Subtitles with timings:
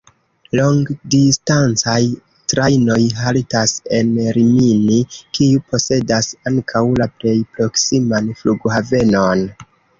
[0.59, 1.97] Longdistancaj
[2.53, 4.99] trajnoj haltas en Rimini,
[5.37, 9.49] kiu posedas ankaŭ la plej proksiman flughavenon.